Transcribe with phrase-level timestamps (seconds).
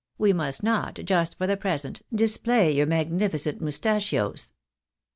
[0.17, 4.51] We must not, just for the present, display your magnificent mustaches."